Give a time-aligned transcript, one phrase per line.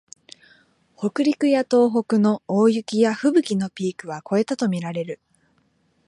[0.97, 5.19] 北陸や東北の大雪やふぶきのピークは越えたとみられる